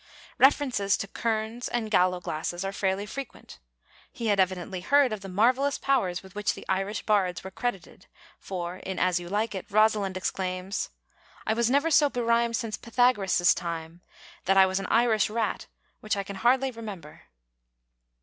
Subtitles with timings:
[0.39, 3.59] References to kerns and gallowglasses are fairly frequent.
[4.11, 8.07] He had evidently heard of the marvellous powers with which the Irish bards were credited,
[8.39, 10.89] for, in As You Like It, Rosalind exclaims:
[11.45, 14.01] "I was never so be rhymed since Pythagoras' time,
[14.45, 15.67] that I was an Irish rat,
[15.99, 17.25] which I can hardly remember."